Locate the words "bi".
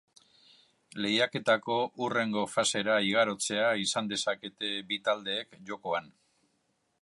4.89-4.99